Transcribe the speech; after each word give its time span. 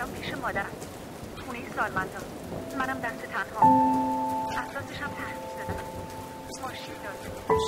الان 0.00 0.12
پیش 0.14 0.34
مادرم 0.34 0.66
خونه 1.46 1.58
سالمندان 1.76 2.22
منم 2.78 2.98
دست 3.00 3.22
تنها. 3.22 3.66
اساسش 4.50 5.02
هم 5.02 5.10
تحمیل 5.10 5.50
دادم 5.58 5.84
ماشین 6.62 6.94
دارم 7.04 7.60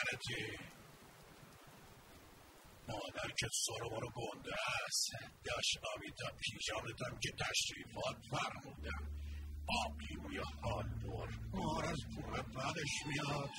لعنتی 0.00 0.58
مادر 2.88 3.30
که 3.38 3.48
سرو 3.52 4.10
گنده 4.14 4.52
است 4.86 5.10
داشت 5.44 5.78
تا 6.18 6.36
پیشانتم 6.40 7.18
که 7.22 7.30
تشریفات 7.32 8.16
فرمودم 8.30 9.10
آبی 9.84 10.16
موی 10.22 10.38
حال. 10.62 10.89
بر 11.10 11.58
مار 11.58 11.84
از 11.84 12.00
پونه 12.14 12.42
بدش 12.42 12.94
میاد. 13.06 13.50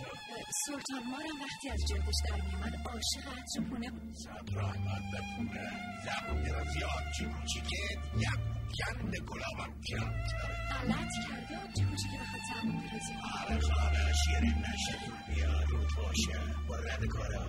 سلطان 0.66 1.03
مارم 1.12 1.38
وقتی 1.44 1.69
از 1.69 1.79
جلدش 1.89 2.19
در 2.29 2.41
میامد 2.45 2.75
عاشق 2.88 3.28
عطر 3.38 3.69
پونه 3.69 3.91
بود. 3.91 4.13
صد 4.13 4.57
رحمت 4.57 5.03
به 5.12 5.19
پونه 5.38 5.69
زبون 6.06 6.45
را 6.45 6.63
زیاد. 6.73 7.03
چی 7.17 7.25
کوچیکه 7.25 7.84
یک 8.17 8.40
گند 8.78 9.16
گلابم 9.16 9.73
کرد. 9.85 10.28
غلط 10.72 11.11
کرده 11.28 11.57
آنچه 11.63 11.84
کوچیکه 11.85 12.17
بخواد 12.22 12.41
زبون 12.50 12.78
برازی 12.81 13.13
آره 13.41 13.59
خانه 13.59 14.13
شیرین 14.25 14.57
نشه. 14.57 14.97
بیا 15.35 15.61
رو 15.61 15.78
باشه 15.97 16.40
با 16.67 16.75
رد 16.75 17.06
کارا 17.06 17.45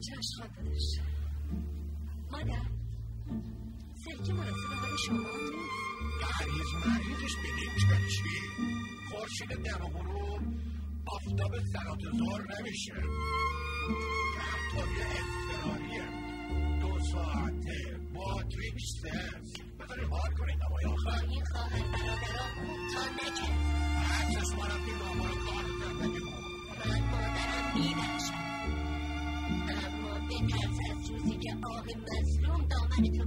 چشم 0.00 0.36
خواد 0.36 0.54
دادش 0.56 1.00
مادر 2.30 2.62
سرکه 4.04 4.32
مناسب 4.32 4.72
حال 4.80 4.96
شما 5.06 5.18
نیست 5.18 5.74
مریض 6.40 6.86
مریضش 6.86 7.36
بگیم 7.36 7.74
که 7.80 8.08
چی 8.08 8.43
خورشید 9.38 9.64
دم 9.64 9.84
و 9.84 9.88
غروب 9.88 10.42
آفتاب 11.06 11.52
سرات 11.72 12.00
زور 12.00 12.42
نمیشه 12.58 12.92
رفتاری 14.38 15.00
اضطراریه 15.00 16.04
دو 16.80 16.98
ساعته 17.12 17.98
ماتریکس 18.14 19.00
بذاری 19.80 20.04
حال 20.04 20.30
کنید 20.38 20.58
نمای 20.62 20.84
آخر 20.94 21.26
این 21.28 21.44
خواهر 21.44 21.82
برادران 21.82 22.54
تا 22.94 23.04
نکه 23.14 23.52
هر 23.98 24.30
چشما 24.30 24.64
رفتی 24.66 24.92
ناما 24.92 25.26
رو 25.26 25.34
کار 25.34 25.64
زندگی 25.80 26.24
من 26.84 27.00
مادرم 27.10 27.74
میبخشم 27.74 28.44
اما 29.68 30.26
بترس 30.26 30.78
از 30.90 31.10
روزی 31.10 31.38
که 31.38 31.56
آه 31.62 31.84
مظلوم 31.84 32.68
دامن 32.68 33.18
تو 33.18 33.24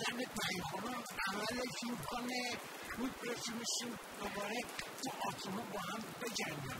زن 0.00 0.16
پیخونه 0.16 0.96
عملش 1.28 1.78
می‌کنه 1.90 2.40
میپرسیمشیم 2.98 3.98
دوباره 4.20 4.60
تو 5.02 5.10
آسمون 5.28 5.66
با 5.72 5.80
هم 5.80 6.00
بجنگن 6.20 6.78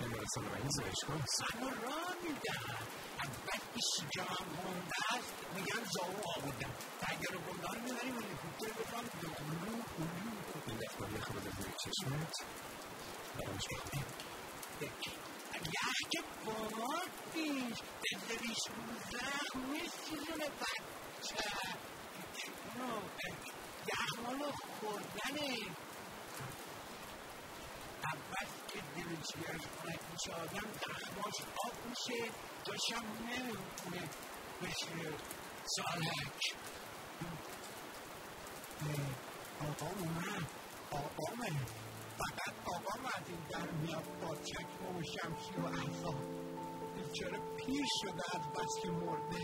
بیمارستان 0.00 0.44
رئیس 0.44 0.76
اشکال 0.84 1.20
اما 1.54 1.68
راه 1.68 2.14
میدن 2.22 2.76
اول 3.24 3.60
که 4.12 4.22
هم 4.22 4.46
است 5.14 5.32
میگن 5.54 5.84
زاو 5.94 6.16
آوردن 6.36 6.72
اگر 7.02 7.36
گنده 7.46 7.68
رو 7.68 7.80
می‌بریم 7.82 8.14
هلیکوپتر 8.14 8.72
بکنم 8.82 9.08
این 10.66 10.76
دفتر 10.76 11.08
یخ 11.16 11.30
بده 11.30 11.50
روی 11.58 11.72
چشمت 11.84 12.34
برامش 13.38 13.66
یخ 15.66 16.08
که 16.10 16.22
نیست 17.34 17.82
بذاریش 18.02 18.58
رو 18.68 18.94
زخم 19.10 19.58
میسوزونه 19.58 20.48
بچه. 20.60 21.44
یخ 23.88 24.18
مالو 24.22 24.52
خوردنه. 24.80 25.56
اول 28.04 28.46
که 28.68 28.80
دلچیاش 28.94 29.62
خونک 29.80 30.00
میشه 30.12 30.32
آدم 30.32 30.72
زخماش 30.72 31.36
آب 31.66 31.74
میشه 31.88 32.30
داشم 32.64 33.04
نمی‌تونه 33.28 34.08
بشه. 34.62 35.16
سالک. 35.64 36.54
آقا 39.60 39.86
اومد. 39.86 40.46
آقامه 40.90 41.81
فقط 42.18 42.54
آقام 42.66 43.04
از 43.06 43.28
این 43.28 43.38
در 43.50 43.70
میاد 43.70 44.04
با 44.20 44.34
چکمه 44.34 44.98
و 44.98 45.02
شمشی 45.02 45.60
و 45.60 45.66
احضا 45.66 46.14
بیچاره 46.94 47.38
پیر 47.56 47.84
شده 48.02 48.22
از 48.34 48.52
بس 48.52 48.82
که 48.82 48.90
مرده؟ 48.90 49.42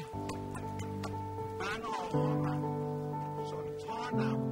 من 1.58 1.82
آقامم. 1.84 2.78
سلطانم. 3.44 4.47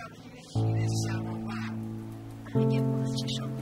caminos, 0.00 0.84
ese 0.84 1.10
arroba, 1.10 1.54
alguien 2.54 2.90
por 2.90 3.00
el 3.00 3.14
chichón. 3.14 3.59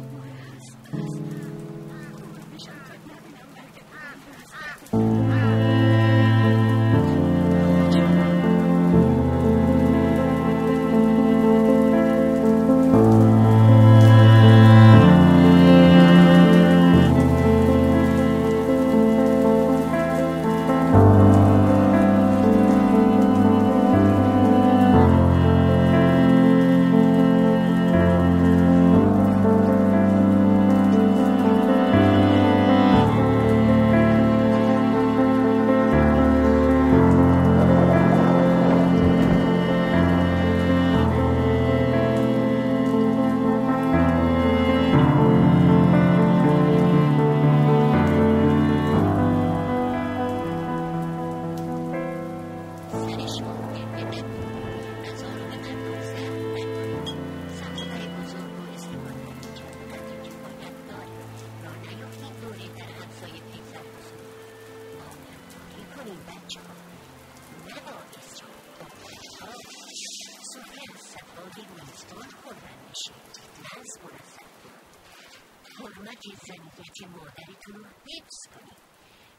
حرمت 76.28 76.44
زنیت 76.46 77.10
مادرتون 77.10 77.74
رو 77.74 77.84
حفظ 77.84 78.54
کنید 78.54 78.78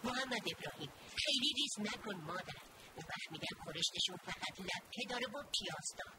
محمد 0.03 0.44
ابراهیم. 0.51 0.91
خیلی 1.18 1.53
ریز 1.57 1.80
نکن 1.80 2.15
مادر. 2.15 2.62
اون 2.96 3.05
وقت 3.10 3.31
میگن 3.31 3.63
خورشتشون 3.63 4.17
فقط 4.17 4.60
لبکه 4.60 5.03
داره 5.10 5.27
با 5.27 5.43
پیازدار 5.53 6.13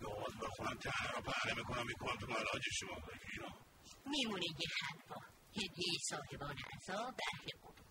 نواز 0.00 0.34
بخونم 0.42 0.78
تهر 0.78 1.12
رو 1.16 1.22
پهره 1.22 1.54
می‌کنم 1.54 1.86
می‌کنم 1.86 2.16
تو 2.16 2.26
ملاج 2.26 2.62
شما 2.80 2.96
اینا. 3.32 3.58
میمونه 4.06 4.44
یه 4.44 4.68
حلوا. 4.82 5.20
هدیه 5.56 5.98
صاحبان 6.10 6.56
عذا 6.74 7.10
به 7.10 7.22
اهل 7.34 7.48
قلوب 7.62 7.86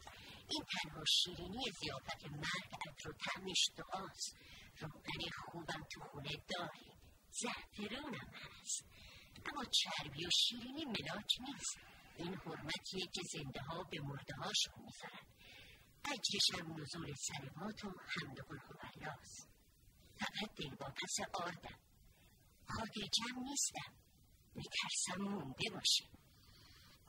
این 0.50 0.64
تنها 0.72 1.04
شیرینی 1.06 1.64
زیافت 1.82 2.26
مرگ 2.26 2.72
عطر 2.88 3.10
و 3.10 3.14
طعمش 3.14 3.70
دعاست. 3.78 4.38
روغن 4.82 5.22
خوبم 5.46 5.84
تو 5.92 6.02
خونه 6.02 6.30
داریم 6.50 6.98
زعفرونم 7.32 8.32
هست. 8.34 8.86
اما 9.46 9.64
چربی 9.64 10.26
و 10.26 10.30
شیرینی 10.30 10.86
ملاک 10.86 11.32
نیست. 11.40 11.78
این 12.18 12.34
حرمتیه 12.34 13.06
که 13.14 13.22
زنده 13.34 13.62
ها 13.62 13.84
به 13.84 14.02
مرده 14.02 14.36
هاشون 14.36 14.74
می‌ذارن 14.78 15.26
اجرش 16.06 16.60
هم 16.60 16.82
نزول 16.82 17.14
سلوات 17.14 17.86
و 17.86 17.88
حمد 17.88 18.40
قل 18.40 18.58
هواللاست 18.58 19.48
فقط 20.20 20.56
دل 20.56 20.76
با 20.76 20.86
پس 20.86 21.16
آردم. 21.34 21.80
خاطر 22.68 23.02
جمع 23.02 23.44
نیستم. 23.44 23.94
میترسم 24.56 25.22
مونده 25.22 25.70
باشه 25.74 26.06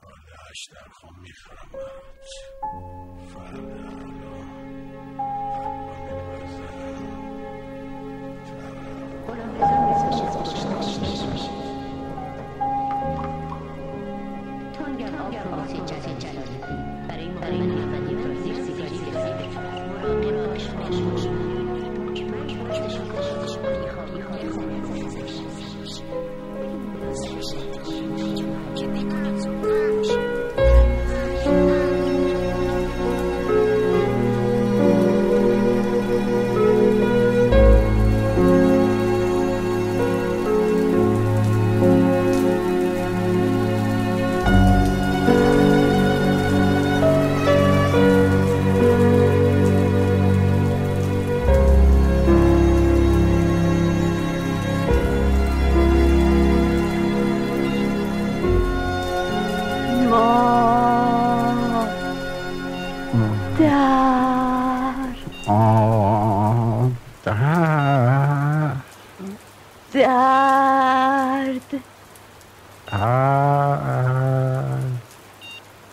حالا 0.01 0.37
اشتر 0.51 0.89
خون 0.89 1.19
می‌خورم 1.19 1.69
فردا. 3.33 4.20
جزی 15.31 16.15
جلالی 16.19 16.57
برای 17.39 17.57
محمد 17.57 17.90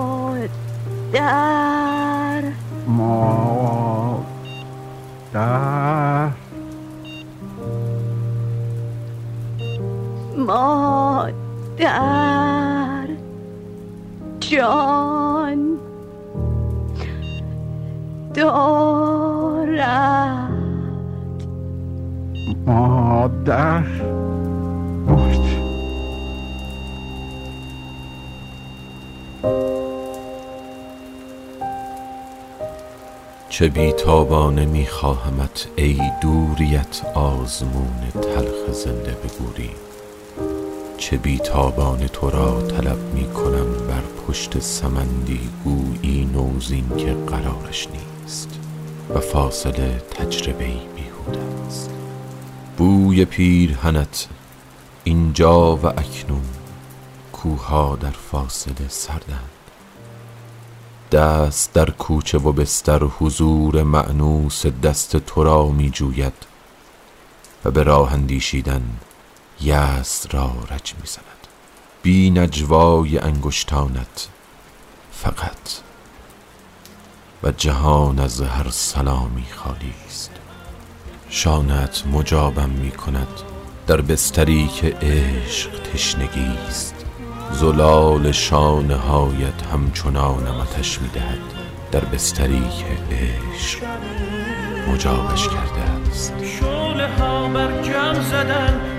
چه 33.57 33.67
بیتابانه 33.67 34.65
میخواهمت 34.65 35.67
ای 35.75 36.01
دوریت 36.21 37.01
آزمون 37.13 38.11
تلخ 38.13 38.71
زنده 38.71 39.11
بگوری 39.11 39.69
چه 40.97 41.17
بیتابانه 41.17 42.07
تو 42.07 42.29
را 42.29 42.61
طلب 42.61 42.97
می‌کنم 43.13 43.87
بر 43.87 44.01
پشت 44.27 44.59
سمندی 44.59 45.39
گویی 45.63 46.25
نوزین 46.25 46.89
که 46.97 47.13
قرارش 47.27 47.87
نیست 47.87 48.59
و 49.13 49.19
فاصله 49.19 50.01
تجربه 50.11 50.65
بیهوده 50.95 51.43
است. 51.67 51.89
بوی 52.77 53.25
پیرهنت 53.25 54.27
اینجا 55.03 55.75
و 55.75 55.85
اکنون 55.85 56.45
کوها 57.33 57.95
در 58.01 58.11
فاصله 58.31 58.87
سردند 58.89 59.56
دست 61.11 61.73
در 61.73 61.89
کوچه 61.89 62.37
و 62.37 62.51
بستر 62.51 63.03
حضور 63.03 63.83
معنوس 63.83 64.65
دست 64.65 65.17
تو 65.17 65.43
را 65.43 65.67
می 65.67 65.89
جوید 65.89 66.33
و 67.65 67.71
به 67.71 67.83
راه 67.83 68.13
اندیشیدن 68.13 68.83
یأس 69.61 70.27
را 70.31 70.51
رج 70.71 70.93
می 71.01 71.07
زند 71.07 71.47
بی 72.01 72.29
نجوای 72.29 73.19
انگشتانت 73.19 74.27
فقط 75.11 75.87
و 77.43 77.51
جهان 77.51 78.19
از 78.19 78.41
هر 78.41 78.69
سلامی 78.69 79.45
خالی 79.55 79.93
است. 80.07 80.31
شانت 81.29 82.03
مجابم 82.11 82.69
می 82.69 82.91
کند 82.91 83.27
در 83.87 84.01
بستری 84.01 84.67
که 84.67 84.97
عشق 85.01 85.69
تشنگی 85.93 86.57
است. 86.67 86.96
زلال 87.51 88.31
شانه 88.31 88.95
هایت 88.95 89.63
همچنان 89.73 90.47
آتش 90.47 91.01
می 91.01 91.07
دهد 91.07 91.39
در 91.91 92.05
بستری 92.05 92.61
که 92.61 93.15
عشق 93.15 93.79
مجابش 94.93 95.47
کرده 95.47 95.81
است. 96.09 96.33
شعله 96.59 97.07
ها 97.07 97.47
بر 97.47 97.81
زدن. 98.21 98.96